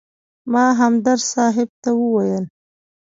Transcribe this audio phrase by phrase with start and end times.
[0.51, 2.45] ما همدرد صاحب ته وویل.